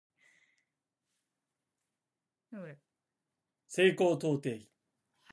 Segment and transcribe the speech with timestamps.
[3.67, 4.67] 西高東低